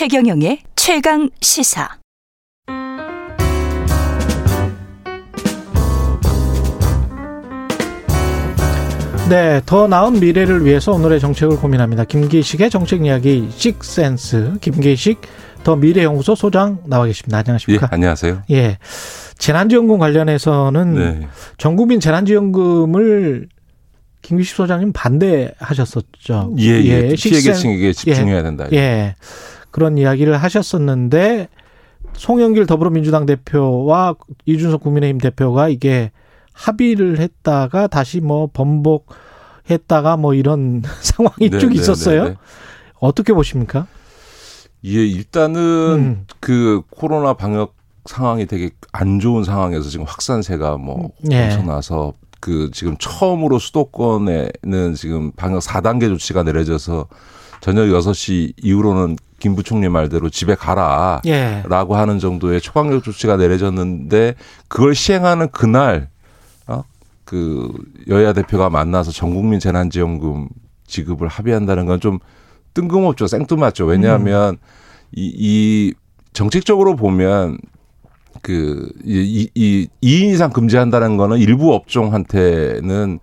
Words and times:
최경영의 0.00 0.60
최강 0.76 1.28
시사. 1.42 1.86
네, 9.28 9.60
더 9.66 9.86
나은 9.88 10.20
미래를 10.20 10.64
위해서 10.64 10.92
오늘의 10.92 11.20
정책을 11.20 11.58
고민합니다. 11.58 12.04
김기식의 12.04 12.70
정책 12.70 13.04
이야기 13.04 13.50
식센스 13.50 14.54
김기식 14.62 15.20
더 15.64 15.76
미래연구소 15.76 16.34
소장 16.34 16.78
나와 16.86 17.04
계십니다. 17.04 17.36
안녕하십니까? 17.36 17.90
예, 17.92 17.94
안녕하세요. 17.94 18.44
예. 18.52 18.78
재난지원금 19.36 19.98
관련해서는 19.98 20.94
네. 20.94 21.28
전국민 21.58 22.00
재난지원금을 22.00 23.50
김기식 24.22 24.56
소장님 24.56 24.94
반대하셨었죠. 24.94 26.54
예, 26.58 26.64
예. 26.64 27.10
예. 27.10 27.14
피해 27.14 27.42
계층에게 27.42 27.92
집중해야 27.92 28.38
예. 28.38 28.42
된다. 28.42 28.66
예. 28.72 29.14
그런 29.70 29.98
이야기를 29.98 30.36
하셨었는데 30.36 31.48
송영길 32.14 32.66
더불어민주당 32.66 33.26
대표와 33.26 34.14
이준석 34.46 34.82
국민의힘 34.82 35.18
대표가 35.18 35.68
이게 35.68 36.10
합의를 36.52 37.18
했다가 37.18 37.86
다시 37.86 38.20
뭐 38.20 38.48
번복했다가 38.52 40.16
뭐 40.16 40.34
이런 40.34 40.82
상황이 41.00 41.50
네, 41.50 41.58
쭉 41.58 41.68
네, 41.68 41.74
있었어요. 41.76 42.24
네, 42.24 42.30
네, 42.30 42.36
어떻게 42.98 43.32
보십니까? 43.32 43.86
예, 44.84 45.06
일단은 45.06 45.60
음. 45.60 46.26
그 46.40 46.82
코로나 46.90 47.34
방역 47.34 47.74
상황이 48.06 48.46
되게 48.46 48.70
안 48.92 49.20
좋은 49.20 49.44
상황에서 49.44 49.88
지금 49.88 50.06
확산세가 50.06 50.78
뭐 50.78 51.10
예. 51.30 51.44
엄청나서 51.44 52.14
그 52.40 52.70
지금 52.72 52.96
처음으로 52.98 53.58
수도권에는 53.58 54.94
지금 54.96 55.30
방역 55.32 55.60
4단계 55.60 56.08
조치가 56.08 56.42
내려져서 56.42 57.08
저녁 57.60 57.82
6시 57.84 58.54
이후로는 58.62 59.16
김 59.40 59.56
부총리 59.56 59.88
말대로 59.88 60.30
집에 60.30 60.54
가라. 60.54 61.20
예. 61.26 61.64
라고 61.66 61.96
하는 61.96 62.20
정도의 62.20 62.60
초강력 62.60 63.02
조치가 63.02 63.36
내려졌는데 63.36 64.36
그걸 64.68 64.94
시행하는 64.94 65.48
그날 65.50 66.08
어? 66.68 66.84
그 67.24 67.72
여야 68.08 68.32
대표가 68.32 68.70
만나서 68.70 69.10
전 69.10 69.34
국민 69.34 69.58
재난지원금 69.58 70.48
지급을 70.86 71.26
합의한다는 71.26 71.86
건 71.86 71.98
좀 71.98 72.20
뜬금없죠. 72.74 73.26
생뚱맞죠. 73.26 73.86
왜냐하면 73.86 74.54
음. 74.54 74.58
이, 75.12 75.32
이 75.36 75.94
정책적으로 76.32 76.96
보면 76.96 77.58
그, 78.42 78.90
이, 79.04 79.48
이, 79.54 79.88
2인 80.02 80.32
이상 80.32 80.50
금지한다는 80.50 81.16
거는 81.16 81.38
일부 81.38 81.74
업종한테는 81.74 83.18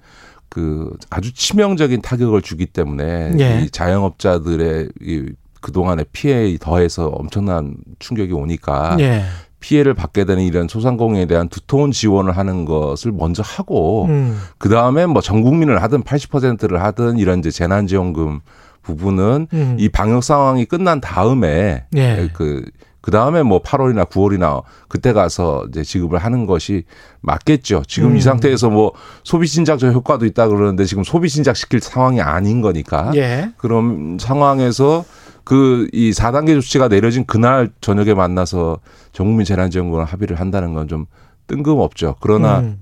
그 0.50 0.94
아주 1.10 1.34
치명적인 1.34 2.02
타격을 2.02 2.42
주기 2.42 2.66
때문에 2.66 3.36
예. 3.40 3.62
이 3.62 3.70
자영업자들의 3.70 4.90
이 5.02 5.26
그동안의 5.62 6.06
피해에 6.12 6.58
더해서 6.60 7.08
엄청난 7.08 7.76
충격이 8.00 8.34
오니까 8.34 8.98
예. 9.00 9.24
피해를 9.60 9.94
받게 9.94 10.26
되는 10.26 10.44
이런 10.44 10.68
소상공인에 10.68 11.26
대한 11.26 11.50
두터운 11.50 11.92
지원을 11.92 12.38
하는 12.38 12.66
것을 12.66 13.12
먼저 13.12 13.44
하고 13.44 14.06
음. 14.06 14.40
그 14.58 14.70
다음에 14.70 15.06
뭐 15.06 15.22
전 15.22 15.42
국민을 15.42 15.82
하든 15.84 16.04
80%를 16.04 16.82
하든 16.84 17.18
이런 17.18 17.40
이제 17.40 17.50
재난 17.52 17.88
지원금 17.88 18.40
부분은 18.84 19.48
음. 19.52 19.76
이 19.80 19.90
방역 19.90 20.24
상황이 20.24 20.66
끝난 20.66 21.02
다음에 21.02 21.86
예. 21.96 22.30
그 22.34 22.64
그 23.08 23.12
다음에 23.12 23.42
뭐 23.42 23.62
8월이나 23.62 24.10
9월이나 24.10 24.64
그때 24.90 25.14
가서 25.14 25.66
이제 25.70 25.82
지급을 25.82 26.20
하는 26.20 26.46
것이 26.46 26.84
맞겠죠. 27.22 27.84
지금 27.88 28.12
음. 28.12 28.18
이 28.18 28.22
상태에서 28.22 28.70
뭐 28.70 28.92
소비 29.24 29.48
신작적 29.48 29.94
효과도 29.94 30.26
있다 30.26 30.50
그러는데 30.50 30.84
지금 30.84 31.06
소비 31.06 31.30
신작 31.30 31.56
시킬 31.56 31.80
상황이 31.80 32.20
아닌 32.20 32.60
거니까. 32.60 33.14
예. 33.16 33.54
그런 33.56 34.18
상황에서 34.20 35.06
그 35.48 35.88
이 35.94 36.12
4단계 36.12 36.54
조치가 36.56 36.90
내려진 36.90 37.26
그날 37.26 37.70
저녁에 37.80 38.14
만나서 38.14 38.80
전국민 39.14 39.46
재난지원금 39.46 40.04
합의를 40.04 40.40
한다는 40.42 40.74
건 40.74 40.90
좀 40.90 41.06
뜬금없죠. 41.48 42.16
그러나 42.20 42.60
음. 42.60 42.82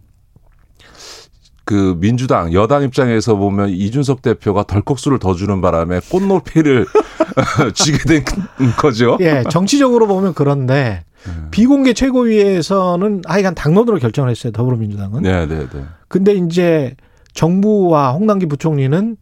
그 1.64 1.96
민주당 2.00 2.54
여당 2.54 2.82
입장에서 2.84 3.36
보면 3.36 3.70
이준석 3.70 4.24
대표가 4.24 4.64
덜컥 4.64 4.98
수를 4.98 5.20
더 5.20 5.36
주는 5.36 5.62
바람에 5.62 6.00
꽃놀이를 6.10 6.86
쥐게 7.76 7.98
된 8.10 8.24
거죠. 8.78 9.18
예, 9.20 9.44
정치적으로 9.50 10.08
보면 10.08 10.34
그런데 10.34 11.04
네. 11.24 11.34
비공개 11.52 11.94
최고위에서는 11.94 13.22
하여간 13.28 13.54
당론으로 13.56 13.98
결정을 14.00 14.30
했어요. 14.32 14.52
더불어민주당은. 14.52 15.22
네, 15.22 15.46
네, 15.48 15.68
네. 15.72 15.86
근데 16.08 16.34
이제 16.34 16.96
정부와 17.34 18.12
홍남기 18.14 18.46
부총리는 18.48 19.18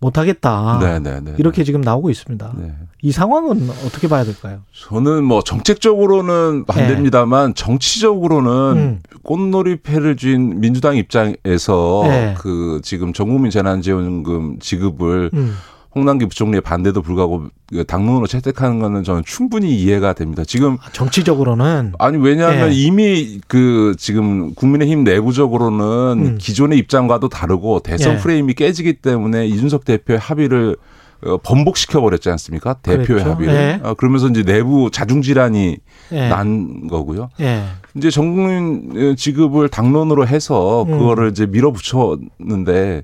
못하겠다. 0.00 0.78
네네네. 0.80 1.20
네, 1.20 1.20
네. 1.20 1.34
이렇게 1.38 1.64
지금 1.64 1.80
나오고 1.80 2.10
있습니다. 2.10 2.52
네. 2.56 2.74
이 3.02 3.12
상황은 3.12 3.68
어떻게 3.86 4.08
봐야 4.08 4.24
될까요? 4.24 4.60
저는 4.88 5.24
뭐 5.24 5.42
정책적으로는 5.42 6.64
반대입니다만 6.66 7.54
네. 7.54 7.54
정치적으로는 7.54 8.50
음. 8.76 9.00
꽃놀이 9.22 9.76
패를 9.82 10.16
쥔 10.16 10.60
민주당 10.60 10.96
입장에서 10.96 12.02
네. 12.04 12.34
그 12.38 12.80
지금 12.82 13.12
전국민 13.12 13.50
재난지원금 13.50 14.58
지급을 14.60 15.30
음. 15.34 15.54
홍남기 15.94 16.26
부총리의 16.26 16.60
반대도 16.60 17.02
불구하고 17.02 17.46
그 17.70 17.84
당론으로 17.84 18.26
채택하는 18.26 18.78
거는 18.78 19.04
저는 19.04 19.22
충분히 19.24 19.74
이해가 19.74 20.12
됩니다. 20.12 20.44
지금 20.46 20.76
아, 20.82 20.90
정치적으로는 20.92 21.92
아니 21.98 22.18
왜냐하면 22.18 22.70
네. 22.70 22.74
이미 22.74 23.40
그 23.48 23.94
지금 23.98 24.54
국민의힘 24.54 25.04
내부적으로는 25.04 26.26
음. 26.26 26.38
기존의 26.38 26.78
입장과도 26.78 27.28
다르고 27.28 27.80
대선 27.80 28.14
네. 28.14 28.18
프레임이 28.18 28.54
깨지기 28.54 28.94
때문에 28.94 29.46
이준석 29.46 29.84
대표의 29.84 30.18
합의를 30.18 30.76
어, 31.24 31.36
번복시켜 31.38 32.00
버렸지 32.00 32.30
않습니까? 32.30 32.74
대표의 32.74 33.06
그렇죠. 33.06 33.30
합의를. 33.30 33.52
네. 33.52 33.80
어, 33.82 33.94
그러면서 33.94 34.28
이제 34.28 34.44
내부 34.44 34.90
자중 34.92 35.20
질환이 35.20 35.78
네. 36.10 36.28
난 36.28 36.86
거고요. 36.86 37.30
네. 37.38 37.64
이제 37.96 38.10
전국민 38.10 39.16
지급을 39.16 39.68
당론으로 39.68 40.26
해서 40.26 40.84
음. 40.84 40.98
그거를 40.98 41.30
이제 41.30 41.46
밀어붙였는데 41.46 43.02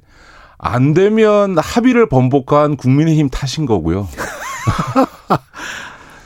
안 0.58 0.94
되면 0.94 1.56
합의를 1.58 2.08
번복한 2.08 2.76
국민의힘 2.76 3.28
탓인 3.30 3.66
거고요. 3.66 4.06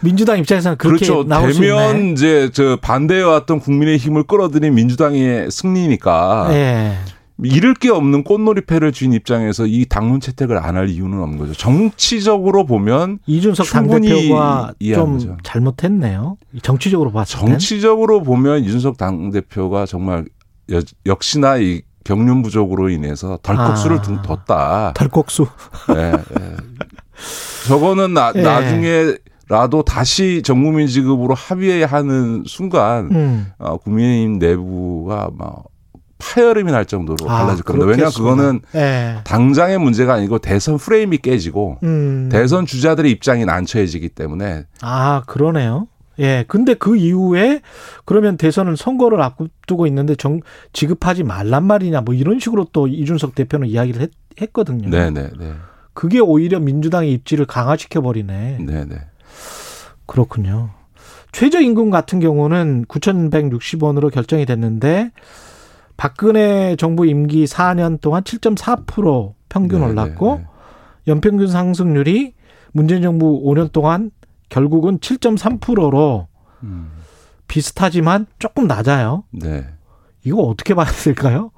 민주당 0.00 0.39
입장에서는 0.39 0.78
그렇게 0.78 1.06
그렇죠. 1.06 1.28
나올 1.28 1.53
되면 1.53 2.12
이제 2.12 2.50
저 2.53 2.78
반대해 2.81 3.22
왔던 3.22 3.59
국민의힘을 3.61 4.25
끌어들인 4.25 4.75
민주당의 4.75 5.50
승리니까. 5.50 6.47
네. 6.50 6.97
잃을 7.43 7.75
게 7.75 7.88
없는 7.91 8.25
꽃놀이패를 8.25 8.91
쥔 8.93 9.12
입장에서 9.12 9.65
이 9.67 9.87
당론 9.88 10.19
채택을 10.21 10.59
안 10.59 10.77
할 10.77 10.88
이유는 10.88 11.21
없는 11.21 11.38
거죠. 11.38 11.53
정치적으로 11.55 12.65
보면 12.67 13.19
이준석 13.27 13.67
당대표가 13.69 14.72
좀 14.94 15.37
잘못했네요. 15.44 16.37
정치적으로 16.62 17.12
봤을 17.12 17.38
때. 17.41 17.47
정치적으로 17.47 18.22
보면 18.25 18.65
이준석 18.65 18.99
당대표가 18.99 19.87
정말 19.87 20.25
역시나 21.06 21.59
이 21.59 21.83
경륜 22.08 22.42
부족으로 22.42 22.88
인해서 22.88 23.38
덜컥수를 23.42 23.98
아, 23.98 24.22
뒀다. 24.22 24.92
덜컥수. 24.94 25.46
네, 25.94 26.12
네. 26.12 26.56
저거는 27.69 28.14
나, 28.14 28.32
네. 28.32 28.41
나중에라도 28.41 29.82
다시 29.84 30.41
전국민 30.42 30.86
지급으로 30.86 31.34
합의해야 31.34 31.84
하는 31.86 32.44
순간 32.46 33.10
음. 33.12 33.52
어, 33.58 33.76
국민의힘 33.76 34.38
내부가 34.38 35.28
막 35.36 35.64
파열음이 36.16 36.72
날 36.72 36.86
정도로 36.86 37.30
아, 37.30 37.41
달라질 37.41 37.62
겁니다. 37.62 37.86
왜냐하면 37.86 38.12
그거는 38.14 38.60
네. 38.72 39.19
당장의 39.25 39.76
문제가 39.76 40.14
아니고 40.14 40.38
대선 40.38 40.78
프레임이 40.78 41.19
깨지고 41.19 41.76
음. 41.82 42.30
대선 42.32 42.64
주자들의 42.64 43.10
입장이 43.10 43.44
난처해지기 43.44 44.08
때문에 44.08 44.64
아 44.80 45.25
그러네요. 45.26 45.88
예. 46.19 46.44
근데 46.49 46.75
그 46.75 46.97
이후에 46.97 47.61
그러면 48.05 48.37
대선을 48.37 48.76
선거를 48.76 49.20
앞두고 49.20 49.87
있는데 49.87 50.15
정 50.17 50.41
지급하지 50.73 51.23
말란 51.25 51.65
말이냐 51.65 52.00
뭐 52.03 52.15
이런 52.15 52.41
식으로 52.41 52.67
또 52.73 52.88
이준석 52.88 53.35
대표는 53.35 53.69
이야기를 53.69 54.03
했, 54.03 54.11
했거든요. 54.41 54.88
네네 54.91 55.31
네. 55.38 55.53
그게 55.93 56.20
오히려 56.20 56.61
민주당의 56.61 57.12
입지를 57.12 57.44
강화시켜 57.47 58.00
버리네. 58.00 58.59
네네. 58.59 58.97
그렇군요. 60.06 60.70
최저임금 61.32 61.91
같은 61.91 62.21
경우는 62.21 62.87
9,160원으로 62.87 64.11
결정이 64.11 64.47
됐는데 64.47 65.11
박근혜 65.97 66.76
정부 66.76 67.06
임기 67.06 67.44
4년 67.44 68.00
동안 68.00 68.23
7.4% 68.23 69.35
평균 69.49 69.81
네네. 69.81 69.91
올랐고 69.91 70.41
연평균 71.06 71.49
상승률이 71.49 72.35
문재인 72.73 73.03
정부 73.03 73.43
5년 73.44 73.73
동안 73.73 74.11
결국은 74.49 74.99
7.3%로 74.99 76.29
음. 76.62 76.91
비슷하지만 77.47 78.27
조금 78.39 78.67
낮아요. 78.67 79.25
네. 79.31 79.67
이거 80.25 80.43
어떻게 80.43 80.75
봐야 80.75 80.87
될까요? 80.91 81.50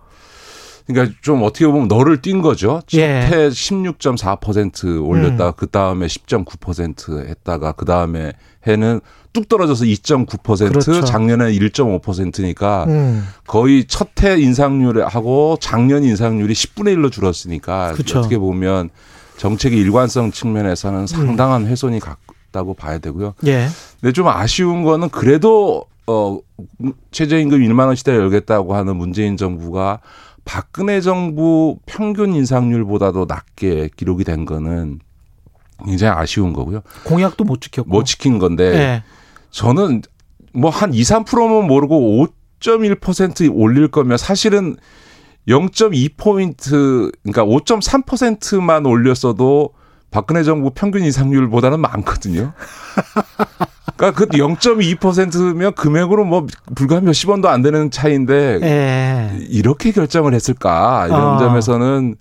그러니까 0.86 1.14
좀 1.22 1.42
어떻게 1.44 1.66
보면 1.66 1.86
너를 1.88 2.20
뛴 2.20 2.42
거죠. 2.42 2.80
첫해 2.88 3.02
예. 3.02 3.48
16.4% 3.48 5.06
올렸다. 5.06 5.48
음. 5.48 5.52
그 5.56 5.68
다음에 5.68 6.06
10.9% 6.06 7.26
했다가 7.28 7.72
그 7.72 7.84
다음에 7.84 8.32
해는 8.66 9.00
뚝 9.32 9.48
떨어져서 9.48 9.84
2.9% 9.84 10.68
그렇죠. 10.68 11.04
작년에 11.04 11.52
1.5%니까 11.52 12.84
음. 12.88 13.24
거의 13.46 13.84
첫 13.86 14.10
해 14.22 14.38
인상률하고 14.38 15.56
작년 15.60 16.02
인상률이 16.04 16.52
10분의 16.52 16.96
1로 16.96 17.10
줄었으니까 17.10 17.92
그렇죠. 17.92 18.18
어떻게 18.18 18.36
보면 18.36 18.90
정책의 19.38 19.78
일관성 19.78 20.30
측면에서는 20.32 21.06
상당한 21.06 21.66
훼손이 21.66 22.00
있다고 22.50 22.74
봐야 22.74 22.98
되고요. 22.98 23.34
예. 23.46 23.66
근데 24.00 24.12
좀 24.12 24.28
아쉬운 24.28 24.82
거는 24.82 25.08
그래도 25.08 25.84
어 26.06 26.38
최저임금 27.12 27.60
1만 27.60 27.86
원 27.86 27.94
시대 27.96 28.14
열겠다고 28.14 28.74
하는 28.74 28.96
문재인 28.96 29.36
정부가 29.36 30.00
박근혜 30.44 31.00
정부 31.00 31.78
평균 31.86 32.34
인상률보다도 32.34 33.26
낮게 33.28 33.90
기록이 33.96 34.24
된 34.24 34.44
거는 34.44 35.00
굉장히 35.84 36.18
아쉬운 36.18 36.52
거고요. 36.52 36.82
공약도 37.04 37.44
못 37.44 37.60
지켰고. 37.60 37.88
못 37.88 38.04
지킨 38.04 38.38
건데 38.38 38.64
예. 38.74 39.02
저는 39.50 40.02
뭐 40.52 40.70
한 40.70 40.92
2, 40.92 41.00
3%면 41.00 41.66
모르고 41.68 42.26
5.1% 42.60 43.50
올릴 43.54 43.88
거면 43.88 44.18
사실은 44.18 44.76
0.2포인트, 45.48 47.12
그러니까 47.22 47.44
5.3%만 47.44 48.84
올렸어도 48.84 49.70
박근혜 50.10 50.42
정부 50.42 50.70
평균 50.70 51.04
인상률보다는 51.04 51.80
많거든요. 51.80 52.52
그러니까 53.96 54.18
그 54.18 54.26
0.2%면 54.30 55.74
금액으로 55.74 56.24
뭐 56.24 56.46
불과 56.74 57.00
몇십 57.00 57.28
원도 57.28 57.48
안 57.48 57.62
되는 57.62 57.90
차이인데 57.90 58.60
예. 58.62 59.38
이렇게 59.48 59.92
결정을 59.92 60.32
했을까 60.32 61.06
이런 61.06 61.36
어. 61.36 61.38
점에서는 61.38 62.16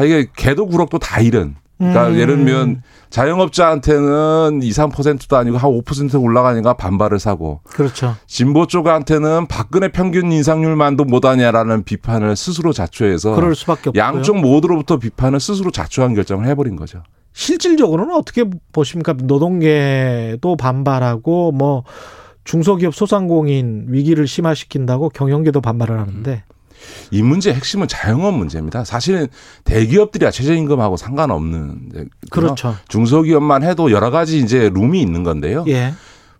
이게 0.00 0.26
개도 0.34 0.66
구럭도 0.66 0.98
다 0.98 1.20
잃은. 1.20 1.56
그러니까 1.76 2.08
음. 2.08 2.18
예를 2.18 2.36
들면 2.36 2.82
자영업자한테는 3.08 4.60
2, 4.62 4.70
3%도 4.70 5.36
아니고 5.36 5.56
한 5.56 5.70
5% 5.70 6.22
올라가니까 6.22 6.74
반발을 6.74 7.18
사고 7.18 7.60
그렇죠. 7.64 8.16
진보 8.26 8.66
쪽한테는 8.66 9.46
박근혜 9.46 9.88
평균 9.88 10.30
인상률만도 10.30 11.04
못하냐라는 11.04 11.84
비판을 11.84 12.36
스스로 12.36 12.74
자초해서 12.74 13.34
그럴 13.34 13.54
수밖에 13.54 13.90
없고요. 13.90 14.02
양쪽 14.02 14.40
모두로부터 14.40 14.98
비판을 14.98 15.40
스스로 15.40 15.70
자초한 15.70 16.14
결정을 16.14 16.46
해버린 16.46 16.76
거죠. 16.76 17.02
실질적으로는 17.32 18.14
어떻게 18.14 18.44
보십니까? 18.72 19.12
노동계도 19.12 20.56
반발하고 20.56 21.52
뭐 21.52 21.84
중소기업 22.44 22.94
소상공인 22.94 23.86
위기를 23.88 24.26
심화시킨다고 24.26 25.10
경영계도 25.10 25.60
반발을 25.60 25.98
하는데 25.98 26.42
이 27.10 27.22
문제의 27.22 27.56
핵심은 27.56 27.88
자영업 27.88 28.34
문제입니다. 28.34 28.84
사실은 28.84 29.26
대기업들이야 29.64 30.30
최저임금하고 30.30 30.96
상관없는 30.96 32.08
그렇죠. 32.30 32.74
중소기업만 32.88 33.62
해도 33.62 33.90
여러 33.90 34.10
가지 34.10 34.38
이제 34.38 34.70
룸이 34.72 35.00
있는 35.00 35.22
건데요. 35.22 35.64
예. 35.68 35.92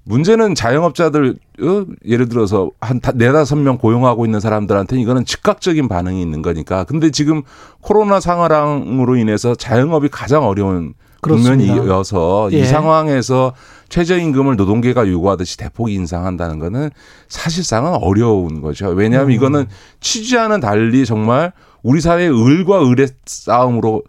문제는 0.04 0.54
자영업자들 0.54 1.36
어? 1.62 1.84
예를 2.06 2.28
들어서 2.28 2.70
한 2.80 3.00
다- 3.00 3.12
네다섯 3.14 3.58
명 3.58 3.78
고용하고 3.78 4.24
있는 4.24 4.40
사람들한테 4.40 4.98
이거는 5.00 5.24
즉각적인 5.24 5.88
반응이 5.88 6.20
있는 6.20 6.42
거니까. 6.42 6.84
근데 6.84 7.10
지금 7.10 7.42
코로나 7.80 8.18
상황으로 8.20 9.16
인해서 9.16 9.54
자영업이 9.54 10.08
가장 10.08 10.44
어려운. 10.44 10.94
국면이어서 11.22 12.48
예. 12.52 12.60
이 12.60 12.64
상황에서 12.64 13.52
최저임금을 13.90 14.56
노동계가 14.56 15.06
요구하듯이 15.06 15.58
대폭 15.58 15.90
인상한다는 15.90 16.58
거는 16.58 16.88
사실상은 17.28 17.92
어려운 18.00 18.62
거죠. 18.62 18.88
왜냐하면 18.88 19.28
음. 19.28 19.32
이거는 19.32 19.66
취지와는 20.00 20.60
달리 20.60 21.04
정말 21.04 21.52
우리 21.82 22.00
사회의 22.00 22.30
을과 22.30 22.88
을의 22.88 23.08
싸움으로 23.26 24.02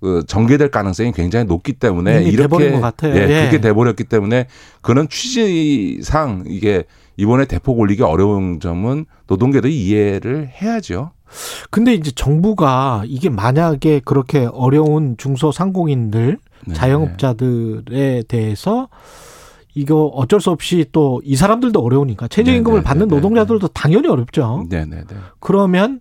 그 0.00 0.22
전개될 0.26 0.70
가능성이 0.70 1.12
굉장히 1.12 1.46
높기 1.46 1.72
때문에 1.72 2.22
이렇게 2.22 2.36
돼버린 2.42 2.72
것 2.72 2.80
같아요. 2.80 3.14
예, 3.16 3.22
예. 3.22 3.40
그렇게 3.40 3.60
돼버렸기 3.60 4.04
때문에 4.04 4.46
그런 4.80 5.08
취지상 5.08 6.44
이게 6.46 6.84
이번에 7.16 7.46
대폭 7.46 7.78
올리기 7.78 8.02
어려운 8.02 8.60
점은 8.60 9.06
노동계도 9.26 9.68
이해를 9.68 10.48
해야죠. 10.48 11.10
근데 11.70 11.92
이제 11.94 12.10
정부가 12.12 13.02
이게 13.06 13.28
만약에 13.28 14.00
그렇게 14.04 14.48
어려운 14.52 15.16
중소상공인들 15.18 16.38
네. 16.66 16.74
자영업자들에 16.74 18.22
대해서 18.28 18.88
이거 19.74 20.06
어쩔 20.06 20.40
수 20.40 20.50
없이 20.50 20.86
또 20.92 21.20
이 21.24 21.36
사람들도 21.36 21.80
어려우니까 21.80 22.28
최저임금을 22.28 22.78
네, 22.78 22.80
네, 22.82 22.84
받는 22.84 23.08
네, 23.08 23.14
네, 23.14 23.16
노동자들도 23.16 23.68
당연히 23.68 24.08
어렵죠. 24.08 24.64
네네네. 24.68 25.04
그러면 25.40 26.00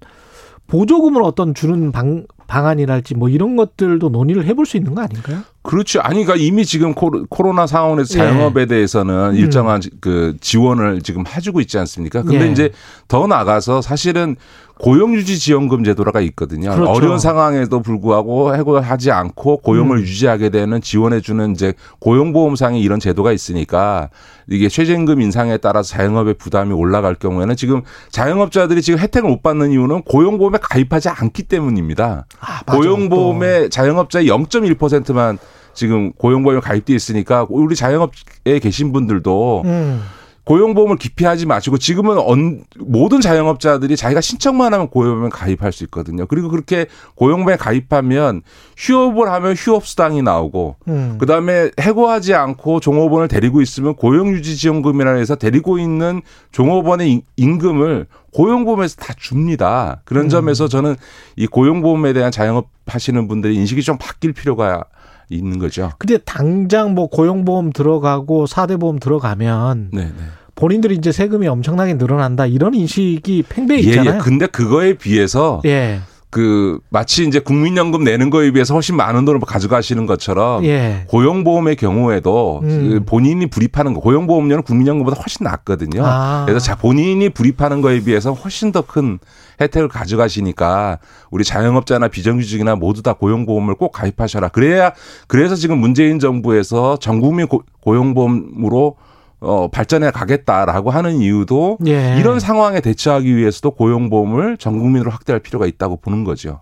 보조금을 0.68 1.24
어떤 1.24 1.54
주는 1.54 1.92
방, 1.92 2.26
방안이랄지 2.48 3.16
뭐 3.16 3.30
이런 3.30 3.56
것들도 3.56 4.10
논의를 4.10 4.46
해볼 4.46 4.66
수 4.66 4.78
있는 4.78 4.96
거 4.96 5.02
아닌가요? 5.02 5.40
그렇죠. 5.62 6.00
아니, 6.00 6.24
그러니까 6.24 6.36
이미 6.44 6.66
지금 6.66 6.96
코로- 6.96 7.28
코로나 7.30 7.68
상황에서 7.68 8.14
예. 8.16 8.24
자영업에 8.24 8.66
대해서는 8.68 9.32
음. 9.32 9.36
일정한 9.36 9.82
그 10.00 10.38
지원을 10.40 11.02
지금 11.02 11.26
해주고 11.28 11.60
있지 11.62 11.78
않습니까? 11.78 12.24
근데 12.24 12.48
예. 12.48 12.52
이제 12.52 12.72
더 13.10 13.28
나가서 13.28 13.82
사실은 13.82 14.38
고용유지 14.79 15.39
지원금 15.39 15.83
제도가 15.83 16.21
있거든요. 16.21 16.71
그렇죠. 16.71 16.91
어려운 16.91 17.19
상황에도 17.19 17.81
불구하고 17.81 18.56
해고하지 18.56 19.12
않고 19.12 19.57
고용을 19.57 19.97
음. 19.97 20.01
유지하게 20.01 20.50
되는 20.50 20.81
지원해주는 20.81 21.51
이제 21.51 21.74
고용보험상의 22.00 22.81
이런 22.81 23.00
제도가 23.00 23.31
있으니까 23.31 24.09
이게 24.50 24.69
최저임금 24.69 25.21
인상에 25.21 25.57
따라서 25.57 25.89
자영업의 25.89 26.35
부담이 26.35 26.74
올라갈 26.74 27.15
경우에는 27.15 27.56
지금 27.56 27.83
자영업자들이 28.12 28.81
지금 28.81 29.00
혜택을 29.00 29.29
못 29.29 29.44
받는 29.44 29.71
이유는 29.71 30.03
고용보험에 30.03 30.59
가입하지 30.62 31.09
않기 31.09 31.44
때문입니다. 31.44 32.25
아. 32.39 32.63
고용보험에 32.63 33.69
자영업자의 33.69 34.27
0.1%만 34.27 35.38
지금 35.74 36.12
고용보험에 36.13 36.59
가입돼 36.59 36.95
있으니까 36.95 37.45
우리 37.50 37.75
자영업에 37.75 38.59
계신 38.59 38.91
분들도 38.91 39.27
또, 39.38 39.62
음. 39.65 40.01
고용보험을 40.48 40.96
기피하지 40.96 41.46
마시고 41.46 41.78
지금은 41.78 42.18
언- 42.20 42.64
모든 42.80 43.20
자영업자들이 43.20 43.98
자기가 43.98 44.22
신청만 44.22 44.74
하면 44.74 44.88
고용보험에 44.88 45.30
가입할 45.30 45.74
수 45.74 45.84
있거든요. 45.86 46.26
그리고 46.26 46.48
그렇게 46.48 46.86
고용보험에 47.16 47.58
가입하면 47.58 48.44
휴업을 48.78 49.30
하면 49.30 49.56
휴업수당이 49.58 50.22
나오고 50.22 50.78
음. 50.88 51.18
그다음에 51.20 51.72
해고하지 51.82 52.34
않고 52.34 52.80
종업원을 52.80 53.28
데리고 53.28 53.62
있으면 53.62 53.96
고용유지지원금이라 53.96 55.16
해서 55.16 55.36
데리고 55.36 55.80
있는 55.80 56.22
종업원의 56.54 57.12
임- 57.12 57.22
임금을 57.36 58.08
고용보험에서 58.34 58.96
다 58.96 59.14
줍니다. 59.18 60.02
그런 60.06 60.26
음. 60.26 60.30
점에서 60.30 60.70
저는 60.70 60.96
이 61.36 61.46
고용보험에 61.46 62.14
대한 62.14 62.32
자영업 62.32 62.70
하시는 62.86 63.28
분들의 63.28 63.54
인식이 63.54 63.82
좀 63.84 63.98
바뀔 63.98 64.32
필요가 64.32 64.86
있는 65.29 65.59
거죠. 65.59 65.91
근데 65.97 66.18
당장 66.19 66.94
뭐 66.95 67.07
고용보험 67.07 67.71
들어가고 67.74 68.45
사대보험 68.45 69.00
들어가면 69.00 69.89
네, 69.94 70.03
네. 70.06 70.12
본인들이 70.55 70.96
이제 70.96 71.12
세금이 71.12 71.48
엄청나게 71.48 71.96
늘어난다 71.96 72.46
이런 72.46 72.74
인식이 72.74 73.43
팽배해 73.48 73.84
예, 73.84 73.89
있잖아요. 73.89 74.15
예. 74.15 74.19
근데 74.19 74.48
그거에 74.48 74.93
비해서 74.96 75.62
예. 75.65 76.00
그 76.38 76.79
마치 76.89 77.25
이제 77.25 77.39
국민연금 77.39 78.03
내는 78.03 78.29
거에 78.29 78.51
비해서 78.51 78.75
훨씬 78.75 78.96
많은 78.96 79.25
돈을 79.25 79.39
가져가시는 79.39 80.06
것처럼 80.06 80.63
예. 80.65 81.06
고용보험의 81.08 81.75
경우에도 81.77 82.60
음. 82.62 82.89
그 82.91 83.03
본인이 83.06 83.48
불입하는 83.48 83.96
거 83.96 84.01
고용보험료는 84.01 84.62
국민연금보다 84.62 85.20
훨씬 85.20 85.46
낮거든요. 85.46 86.03
아. 86.06 86.44
그래서 86.46 86.63
자 86.63 86.75
본인이 86.75 87.29
불입하는 87.29 87.82
거에 87.82 88.01
비해서 88.03 88.34
훨씬 88.34 88.72
더 88.72 88.84
큰 88.84 89.17
혜택을 89.60 89.88
가져가시니까 89.89 91.00
우리 91.32 91.44
자영업자나 91.44 92.10
비정규직이나 92.10 92.75
모두 92.75 93.01
다 93.01 93.13
고용보험을 93.13 93.74
꼭 93.74 93.91
가입하셔라. 93.91 94.50
그래야 94.50 94.91
그래서 95.27 95.56
지금 95.56 95.79
문재인 95.79 96.20
정부에서 96.20 96.98
전국민 97.00 97.48
고- 97.48 97.63
고용보험으로 97.82 98.96
어 99.39 99.70
발전해 99.70 100.10
가겠다라고 100.12 100.89
하는 100.89 101.22
이유도 101.22 101.77
예. 101.86 102.17
이런 102.20 102.39
상황에 102.39 102.82
대처하기 102.82 103.36
위해서도 103.36 103.72
고용보험을 103.72 104.58
전 104.58 104.79
국민으로 104.79 105.12
확대할 105.12 105.39
필요가 105.39 105.67
있다고 105.67 105.98
보는 105.98 106.24
거죠. 106.24 106.62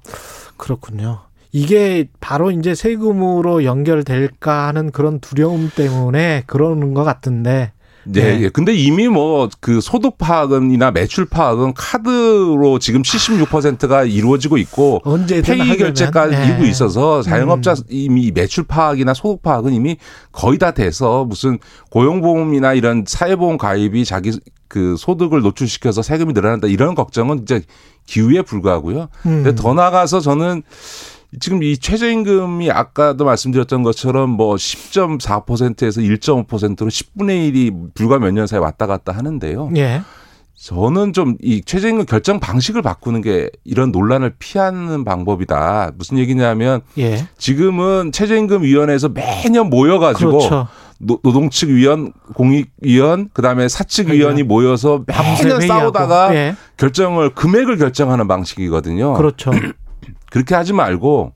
그렇군요. 0.58 1.20
이게 1.52 2.10
바로 2.20 2.52
이제 2.52 2.76
세금으로 2.76 3.64
연결될까 3.64 4.68
하는 4.68 4.92
그런 4.92 5.22
두려움 5.22 5.72
때문에 5.74 6.44
그러는 6.48 6.94
것 6.94 7.06
같은데. 7.06 7.72
네. 8.08 8.22
네. 8.38 8.42
예. 8.44 8.50
근데 8.50 8.74
이미 8.74 9.08
뭐 9.08 9.50
그 9.60 9.82
소득 9.82 10.18
파악은이나 10.18 10.92
매출 10.92 11.26
파악은 11.26 11.74
카드로 11.74 12.80
지금 12.80 13.02
76%가 13.02 14.04
이루어지고 14.04 14.58
있고 14.58 15.02
페이. 15.44 15.78
결제까지 15.78 16.36
예. 16.36 16.54
이고 16.54 16.66
있어서 16.66 17.22
자영업자 17.22 17.72
음. 17.74 17.84
이미 17.90 18.32
매출 18.32 18.64
파악이나 18.64 19.14
소득 19.14 19.42
파악은 19.42 19.74
이미 19.74 19.98
거의 20.32 20.58
다 20.58 20.72
돼서 20.72 21.26
무슨 21.26 21.60
고용보험이나 21.92 22.74
이런 22.74 23.06
사회보험 23.08 23.58
가입이 23.58 24.06
자기 24.06 24.32
그 24.68 24.96
소득을 24.98 25.42
노출시켜서 25.42 26.02
세금이 26.02 26.34
늘어난다 26.34 26.68
이런 26.68 26.96
걱정은 26.96 27.42
이제 27.44 27.62
기후에 28.06 28.42
불과하고요. 28.42 29.10
음. 29.26 29.44
근데 29.44 29.56
더 29.56 29.74
나가서 29.74 30.20
저는 30.20 30.64
지금 31.40 31.64
이 31.64 31.78
최저임금이 31.78 32.72
아까도 32.72 33.26
말씀드렸던 33.26 33.84
것처럼 33.84 34.30
뭐 34.30 34.56
10.4%에서 34.56 36.02
1.5%로 36.02 36.88
10분의 36.90 37.52
1이 37.54 37.94
불과 37.94 38.20
몇 38.20 38.32
년 38.32 38.48
사이에 38.48 38.60
왔다 38.62 38.86
갔다 38.88 39.12
하는데요. 39.14 39.72
예. 39.78 40.02
저는 40.58 41.14
좀 41.14 41.36
이 41.42 41.62
최저임금 41.64 42.06
결정 42.06 42.40
방식을 42.40 42.82
바꾸는 42.82 43.22
게 43.22 43.50
이런 43.66 43.92
논란을 43.92 44.36
피하는 44.40 45.04
방법이다. 45.04 45.92
무슨 45.98 46.18
얘기냐면 46.18 46.82
예. 46.98 47.28
지금은 47.38 48.12
최저임금 48.12 48.64
위원회에서 48.64 49.10
매년 49.10 49.70
모여 49.70 50.00
가지고 50.00 50.32
그렇죠. 50.40 50.68
노, 50.98 51.20
노동측 51.24 51.70
위원, 51.70 52.14
공익 52.34 52.72
위원, 52.82 53.30
그다음에 53.34 53.68
사측 53.68 54.10
위원이 54.10 54.44
모여서 54.44 55.04
매년. 55.06 55.62
싸우다가 55.68 56.34
예. 56.36 56.56
결정을 56.78 57.36
금액을 57.36 57.78
결정하는 57.78 58.28
방식이거든요. 58.28 59.14
그렇죠. 59.14 59.52
그렇게 60.32 60.56
하지 60.56 60.74
말고 60.74 61.34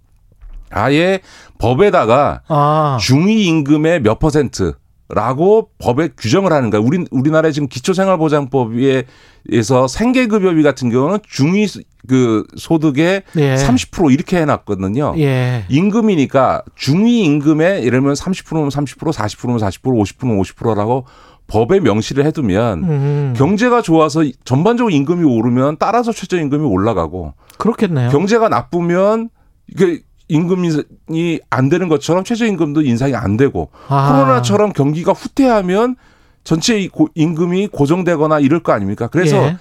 아예 0.72 1.19
법에다가 1.58 2.41
아. 2.48 2.98
중위 3.01 3.46
임금의 3.46 4.01
몇 4.01 4.19
퍼센트 4.19 4.74
라고 5.12 5.72
법에 5.79 6.10
규정을 6.15 6.53
하는 6.53 6.69
거야. 6.69 6.79
우리 6.79 7.03
우리나라의 7.10 7.51
지금 7.51 7.67
기초생활보장법에서 7.67 9.88
생계급여비 9.88 10.62
같은 10.62 10.91
경우는 10.91 11.17
중위 11.27 11.65
그 12.08 12.46
소득의 12.55 13.24
예. 13.38 13.55
30% 13.55 14.13
이렇게 14.13 14.38
해놨거든요. 14.38 15.15
예. 15.17 15.65
임금이니까 15.67 16.62
중위 16.75 17.25
예를 17.25 17.89
들면 17.89 18.13
30%면 18.13 18.69
30%, 18.69 19.12
40%면 19.12 19.58
40%, 19.58 19.81
50%면 19.81 20.39
50%라고 20.39 21.05
법에 21.48 21.79
명시를 21.79 22.24
해두면 22.27 22.84
음. 22.84 23.34
경제가 23.36 23.81
좋아서 23.81 24.24
전반적으로 24.46 24.93
임금이 24.93 25.24
오르면 25.24 25.77
따라서 25.79 26.12
최저임금이 26.12 26.63
올라가고 26.63 27.34
그렇겠네요. 27.60 28.10
경제가 28.10 28.50
나쁘면 28.50 29.30
이게 29.68 30.01
임금이 30.30 31.39
안 31.50 31.70
되는 31.70 31.88
것처럼 31.89 32.24
최저임금도 32.24 32.82
인상이 32.82 33.16
안 33.16 33.38
되고 33.38 33.70
아. 33.88 34.12
코로나처럼 34.12 34.74
경기가 34.74 35.12
후퇴하면 35.12 35.96
전체 36.44 36.89
임금이 37.13 37.68
고정되거나 37.68 38.39
이럴 38.39 38.63
거 38.63 38.72
아닙니까? 38.72 39.08
그래서 39.08 39.38
예. 39.38 39.58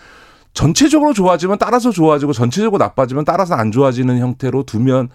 전체적으로 0.55 1.13
좋아지면 1.13 1.59
따라서 1.59 1.91
좋아지고 1.91 2.33
전체적으로 2.33 2.79
나빠지면 2.79 3.25
따라서 3.25 3.55
안 3.55 3.73
좋아지는 3.73 4.19
형태로 4.19 4.63
두면 4.63 5.09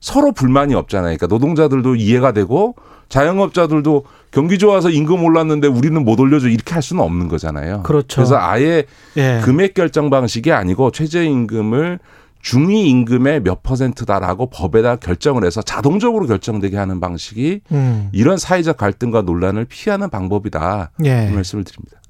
서로 0.00 0.32
불만이 0.32 0.74
없잖아요. 0.74 1.16
그러니까 1.16 1.26
노동자들도 1.26 1.94
이해가 1.94 2.32
되고 2.32 2.74
자영업자들도 3.10 4.04
경기 4.30 4.58
좋아서 4.58 4.88
임금 4.88 5.22
올랐는데 5.24 5.68
우리는 5.68 6.04
못 6.04 6.18
올려줘 6.18 6.48
이렇게 6.48 6.74
할 6.74 6.82
수는 6.82 7.02
없는 7.02 7.28
거잖아요. 7.28 7.82
그렇죠. 7.82 8.16
그래서 8.16 8.36
아예 8.38 8.84
예. 9.16 9.40
금액 9.44 9.74
결정 9.74 10.08
방식이 10.08 10.52
아니고 10.52 10.92
최저임금을 10.92 11.98
중위 12.40 12.88
임금의 12.88 13.42
몇 13.42 13.62
퍼센트다라고 13.62 14.50
법에다 14.50 14.96
결정을 14.96 15.44
해서 15.44 15.60
자동적으로 15.62 16.26
결정되게 16.26 16.76
하는 16.76 17.00
방식이 17.00 17.60
음. 17.72 18.08
이런 18.12 18.38
사회적 18.38 18.76
갈등과 18.76 19.22
논란을 19.22 19.66
피하는 19.66 20.08
방법이다. 20.08 20.92
예. 21.04 21.28
이 21.30 21.34
말씀을 21.34 21.64
드립니다. 21.64 22.00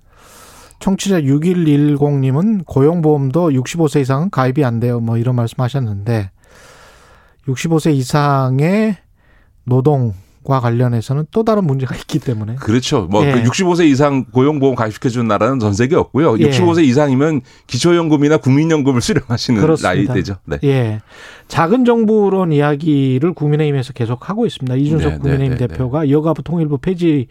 청취자 0.79 1.21
6110님은 1.21 2.65
고용보험도 2.65 3.51
65세 3.51 4.01
이상은 4.01 4.31
가입이 4.31 4.65
안 4.65 4.81
돼요. 4.81 5.01
뭐 5.01 5.19
이런 5.19 5.37
말씀 5.37 5.61
하셨는데 5.61 6.31
65세 7.47 7.95
이상의 7.95 8.97
노동 9.65 10.15
과 10.43 10.59
관련해서는 10.59 11.27
또 11.33 11.45
다른 11.45 11.65
문제가 11.65 11.95
있기 11.97 12.19
때문에 12.19 12.55
그렇죠. 12.55 13.07
뭐 13.11 13.27
예. 13.27 13.43
65세 13.43 13.87
이상 13.87 14.25
고용보험 14.25 14.75
가입시켜 14.75 15.11
준 15.11 15.29
나라는 15.29 15.59
전 15.59 15.75
세계 15.75 15.97
없고요. 15.97 16.37
65세 16.37 16.81
예. 16.81 16.85
이상이면 16.85 17.43
기초연금이나 17.67 18.39
국민연금을 18.39 19.03
수령하시는 19.03 19.61
그렇습니다. 19.61 19.95
나이대죠. 19.95 20.37
네. 20.47 20.59
예. 20.65 21.01
작은 21.49 21.85
정부론 21.85 22.53
이야기를 22.53 23.35
국민의힘에서 23.35 23.93
계속 23.93 24.31
하고 24.31 24.47
있습니다. 24.47 24.77
이준석 24.77 25.11
네, 25.11 25.17
네 25.17 25.21
국민의힘 25.21 25.59
네, 25.59 25.67
네, 25.67 25.67
대표가 25.67 26.09
여가부 26.09 26.43
통일부 26.43 26.79
폐지 26.79 27.27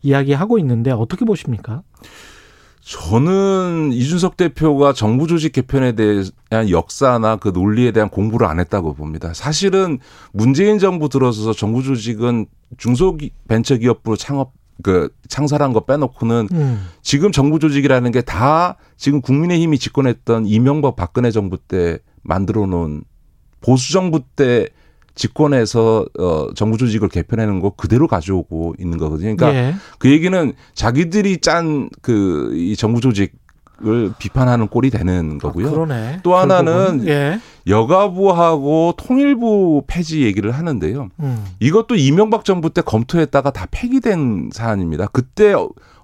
이야기 0.00 0.32
하고 0.32 0.58
있는데 0.58 0.90
어떻게 0.90 1.26
보십니까? 1.26 1.82
저는 2.84 3.92
이준석 3.94 4.36
대표가 4.36 4.92
정부 4.92 5.26
조직 5.26 5.52
개편에 5.52 5.92
대한 5.92 6.68
역사나 6.68 7.36
그 7.36 7.48
논리에 7.48 7.92
대한 7.92 8.10
공부를 8.10 8.46
안 8.46 8.60
했다고 8.60 8.92
봅니다. 8.92 9.32
사실은 9.32 9.98
문재인 10.32 10.78
정부 10.78 11.08
들어서서 11.08 11.54
정부 11.54 11.82
조직은 11.82 12.44
중소벤처기업부로 12.76 14.16
창업 14.16 14.52
그 14.82 15.08
창설한 15.28 15.72
거 15.72 15.80
빼놓고는 15.80 16.48
음. 16.52 16.86
지금 17.00 17.32
정부 17.32 17.58
조직이라는 17.58 18.10
게 18.10 18.20
다 18.20 18.76
지금 18.98 19.22
국민의힘이 19.22 19.78
집권했던 19.78 20.46
이명박 20.46 20.96
박근혜 20.96 21.30
정부 21.30 21.56
때 21.56 22.00
만들어 22.22 22.66
놓은 22.66 23.04
보수 23.62 23.92
정부 23.92 24.20
때 24.36 24.68
집권해서 25.14 26.06
어 26.18 26.48
정부 26.54 26.76
조직을 26.78 27.08
개편하는 27.08 27.60
거 27.60 27.70
그대로 27.70 28.08
가져오고 28.08 28.74
있는 28.78 28.98
거거든요. 28.98 29.36
그러니까 29.36 29.54
예. 29.54 29.74
그 29.98 30.10
얘기는 30.10 30.52
자기들이 30.74 31.38
짠 31.38 31.88
그 32.02 32.52
이 32.54 32.76
정부 32.76 33.00
조직 33.00 33.32
을 33.84 34.12
비판하는 34.18 34.68
꼴이 34.68 34.90
되는 34.90 35.38
거고요. 35.38 35.66
아, 35.66 36.20
또 36.22 36.36
하나는 36.36 37.08
예. 37.08 37.40
여가부하고 37.66 38.94
통일부 38.96 39.82
폐지 39.88 40.22
얘기를 40.22 40.52
하는데요. 40.52 41.08
음. 41.18 41.44
이것도 41.58 41.96
이명박 41.96 42.44
정부 42.44 42.70
때 42.70 42.82
검토했다가 42.82 43.50
다 43.50 43.66
폐기된 43.72 44.50
사안입니다. 44.52 45.08
그때 45.08 45.54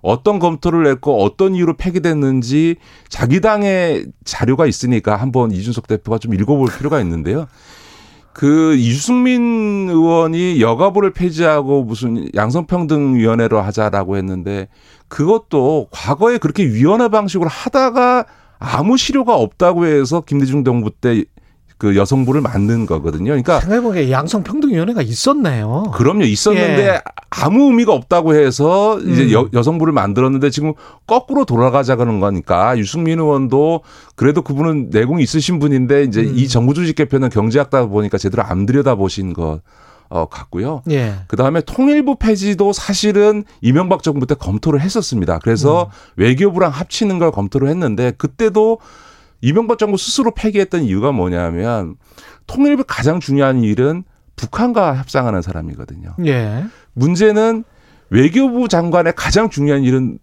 어떤 0.03 0.41
검토를 0.41 0.89
했고 0.89 1.23
어떤 1.23 1.55
이유로 1.55 1.77
폐기됐는지 1.77 2.75
자기 3.09 3.41
당의 3.41 4.07
자료가 4.25 4.67
있으니까 4.67 5.15
한번 5.15 5.53
이준석 5.53 5.87
대표가 5.87 6.19
좀 6.19 6.35
읽어볼 6.35 6.69
필요가 6.77 7.01
있는데요. 7.01 7.47
그 8.33 8.77
유승민 8.79 9.89
의원이 9.89 10.61
여가부를 10.61 11.13
폐지하고 11.13 11.83
무슨 11.83 12.29
양성평등위원회로 12.35 13.61
하자라고 13.61 14.17
했는데 14.17 14.69
그것도 15.09 15.89
과거에 15.91 16.39
그렇게 16.39 16.65
위원회 16.65 17.09
방식으로 17.09 17.49
하다가 17.49 18.27
아무 18.59 18.97
실효가 18.97 19.35
없다고 19.35 19.87
해서 19.87 20.21
김대중 20.21 20.65
정부 20.65 20.91
때 20.91 21.25
그 21.81 21.97
여성부를 21.97 22.43
만든 22.43 22.85
거거든요. 22.85 23.31
그러니까 23.31 23.59
생각해보니까 23.61 24.11
양성평등위원회가 24.11 25.01
있었네요. 25.01 25.85
그럼요, 25.95 26.25
있었는데 26.25 26.87
예. 26.87 27.01
아무 27.31 27.69
의미가 27.69 27.95
없다고 27.95 28.35
해서 28.35 29.01
이제 29.01 29.23
음. 29.23 29.33
여, 29.33 29.49
여성부를 29.55 29.91
만들었는데 29.95 30.51
지금 30.51 30.75
거꾸로 31.07 31.47
돌아가자는 31.47 32.21
거니까 32.21 32.77
유승민 32.77 33.19
의원도 33.19 33.81
그래도 34.15 34.43
그분은 34.43 34.91
내공이 34.91 35.23
있으신 35.23 35.59
분인데 35.59 36.05
이제 36.05 36.21
음. 36.21 36.35
이 36.37 36.49
정부 36.49 36.75
조직 36.75 36.97
개편은 36.97 37.31
경제학다 37.31 37.87
보니까 37.87 38.19
제대로 38.19 38.43
안 38.43 38.67
들여다 38.67 38.97
보신 38.97 39.33
것. 39.33 39.63
어, 40.13 40.27
같고요. 40.27 40.83
예. 40.91 41.15
그 41.29 41.37
다음에 41.37 41.61
통일부 41.61 42.17
폐지도 42.17 42.73
사실은 42.73 43.45
이명박 43.61 44.03
정부 44.03 44.27
때 44.27 44.35
검토를 44.35 44.81
했었습니다. 44.81 45.39
그래서 45.39 45.85
음. 45.85 45.91
외교부랑 46.17 46.73
합치는 46.73 47.21
걸 47.21 47.31
검토를 47.31 47.69
했는데 47.69 48.11
그때도 48.19 48.81
이명박 49.41 49.79
정부 49.79 49.97
스스로 49.97 50.33
폐기했던 50.33 50.83
이유가 50.83 51.13
뭐냐면 51.13 51.97
통일부 52.47 52.85
가장 52.87 53.21
중요한 53.21 53.63
일은 53.65 54.05
북한과 54.37 54.97
협상하는 54.97 55.43
사람이거든요. 55.43 56.15
예. 56.27 56.65
문제는 56.95 57.65
외교부 58.11 58.69
장관의 58.69 59.13
가장 59.17 59.51
중요한 59.51 59.83
일은 59.83 60.19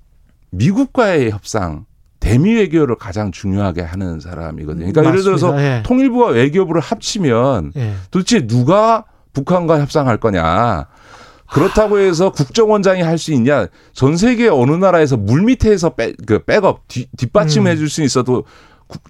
미국과의 0.51 1.31
협상, 1.31 1.85
대미 2.19 2.55
외교를 2.55 2.95
가장 2.95 3.31
중요하게 3.31 3.81
하는 3.81 4.19
사람이거든요. 4.19 4.91
그러니까 4.91 5.01
맞습니다. 5.03 5.09
예를 5.09 5.23
들어서 5.23 5.61
예. 5.61 5.83
통일부와 5.85 6.29
외교부를 6.31 6.81
합치면 6.81 7.73
예. 7.75 7.93
도대체 8.11 8.45
누가 8.47 9.05
북한과 9.33 9.79
협상할 9.79 10.17
거냐. 10.17 10.87
그렇다고 11.49 11.99
해서 11.99 12.31
국정원장이 12.31 13.01
할 13.01 13.17
수 13.17 13.31
있냐? 13.33 13.67
전 13.93 14.17
세계 14.17 14.49
어느 14.49 14.71
나라에서 14.71 15.15
물 15.15 15.43
밑에서 15.43 15.91
백, 15.91 16.17
그 16.25 16.43
백업 16.43 16.87
뒤, 16.89 17.07
뒷받침해 17.15 17.77
줄 17.77 17.87
수 17.87 18.03
있어도 18.03 18.43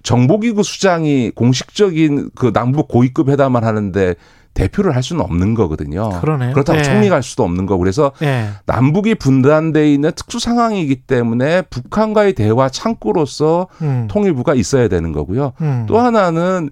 정보기구 0.02 0.62
수장이 0.62 1.30
공식적인 1.34 2.30
그 2.34 2.52
남북 2.52 2.88
고위급 2.88 3.28
회담을 3.28 3.64
하는데 3.64 4.14
대표를 4.54 4.96
할 4.96 5.02
수는 5.02 5.22
없는 5.22 5.54
거거든요. 5.54 6.08
그러네요. 6.20 6.52
그렇다고 6.52 6.78
네. 6.78 6.84
총리가 6.84 7.14
할 7.14 7.22
수도 7.22 7.44
없는 7.44 7.66
거고 7.66 7.78
그래서 7.78 8.12
네. 8.18 8.48
남북이 8.66 9.14
분단돼 9.14 9.92
있는 9.92 10.10
특수 10.16 10.40
상황이기 10.40 10.96
때문에 11.02 11.62
북한과의 11.62 12.32
대화 12.34 12.68
창구로서 12.68 13.68
음. 13.82 14.08
통일부가 14.10 14.54
있어야 14.54 14.88
되는 14.88 15.12
거고요. 15.12 15.52
음. 15.60 15.84
또 15.88 15.98
하나는 15.98 16.70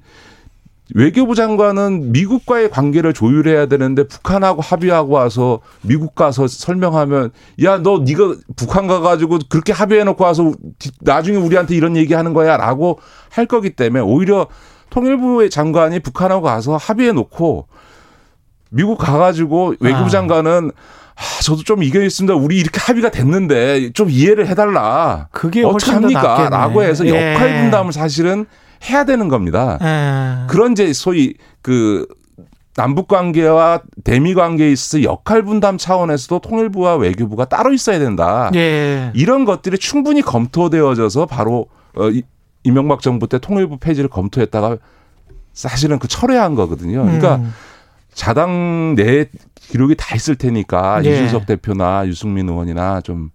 외교부 0.95 1.35
장관은 1.35 2.13
미국과의 2.13 2.71
관계를 2.71 3.13
조율해야 3.13 3.67
되는데 3.67 4.07
북한하고 4.07 4.63
합의하고 4.63 5.13
와서 5.15 5.61
미국 5.83 6.15
가서 6.15 6.47
설명하면 6.47 7.33
야 7.65 7.79
너 7.79 7.99
네가 8.07 8.37
북한 8.55 8.87
가가지고 8.87 9.41
그렇게 9.49 9.73
합의해놓고 9.73 10.23
와서 10.23 10.53
나중에 11.01 11.37
우리한테 11.37 11.75
이런 11.75 11.97
얘기하는 11.97 12.33
거야라고 12.35 13.01
할 13.31 13.47
거기 13.47 13.71
때문에 13.71 14.03
오히려 14.03 14.47
통일부의 14.91 15.51
장관이 15.51 16.01
북한하고 16.01 16.43
가서 16.43 16.77
합의해놓고 16.77 17.67
미국 18.71 18.99
가가지고 18.99 19.75
외교부 19.81 20.05
아. 20.05 20.09
장관은 20.09 20.71
아, 21.17 21.43
저도 21.43 21.63
좀 21.63 21.83
이견 21.83 22.03
있습니다. 22.05 22.35
우리 22.35 22.59
이렇게 22.59 22.79
합의가 22.81 23.11
됐는데 23.11 23.93
좀 23.93 24.11
이해를 24.11 24.47
해달라. 24.49 25.29
그게 25.33 25.65
어떻게 25.65 25.93
합니까? 25.93 26.49
라고 26.51 26.83
해서 26.83 27.07
예. 27.07 27.33
역할 27.33 27.63
분담을 27.63 27.93
사실은 27.93 28.47
해야 28.89 29.05
되는 29.05 29.29
겁니다. 29.29 29.79
에. 29.81 30.47
그런 30.49 30.73
이제 30.73 30.93
소위 30.93 31.35
그 31.63 32.07
남북 32.75 33.09
관계와 33.09 33.81
대미 34.05 34.35
관계에 34.35 34.71
있어서 34.71 35.03
역할 35.03 35.43
분담 35.43 35.79
차원에서도 35.79 36.41
통일부와 36.41 36.97
외교부가 36.97 37.47
따로 37.47 37.73
있어야 37.73 37.99
된다. 37.99 38.51
예. 38.55 39.11
이런 39.15 39.45
것들이 39.45 39.79
충분히 39.79 40.21
검토되어져서 40.21 41.27
바로 41.27 41.67
어 41.95 42.11
이명박 42.65 43.01
정부 43.01 43.29
때 43.29 43.39
통일부 43.39 43.79
폐지를 43.79 44.11
검토했다가 44.11 44.77
사실은 45.55 45.99
그 45.99 46.07
철회한 46.07 46.55
거거든요. 46.55 47.03
그러니까 47.05 47.37
음. 47.37 47.53
자당 48.13 48.95
내 48.95 49.27
기록이 49.57 49.95
다 49.97 50.15
있을 50.15 50.37
테니까 50.37 51.03
예. 51.05 51.13
이준석 51.13 51.47
대표나 51.47 52.07
유승민 52.07 52.49
의원이나 52.49 53.01
좀 53.01 53.31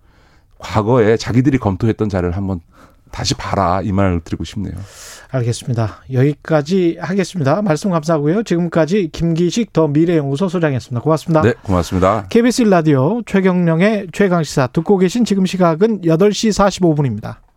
과거에 0.60 1.17
자기들이 1.17 1.58
검토했던 1.58 2.10
자료를 2.10 2.38
한번 2.38 2.60
다시 3.12 3.34
봐라 3.36 3.82
이 3.84 3.91
말을 3.91 4.22
드리고 4.22 4.44
싶네요. 4.44 4.74
알겠습니다. 5.30 6.03
여기까지 6.12 6.98
하겠습니다. 7.00 7.62
말씀 7.62 7.91
감사하고요. 7.91 8.44
지금까지 8.44 9.10
김기식 9.12 9.74
더 9.74 9.88
미래연구소 9.88 10.50
소장이었습니다. 10.50 11.01
고맙습니다. 11.01 11.41
네, 11.41 11.53
고맙습니다. 11.63 12.27
KBS 12.30 12.63
라디오 12.63 13.22
최경령의 13.25 14.08
최강 14.12 14.44
시사 14.44 14.68
듣고 14.68 14.98
계신 14.98 15.24
지금 15.25 15.46
시각은 15.46 16.01
8시 16.01 16.51
45분입니다. 16.51 17.38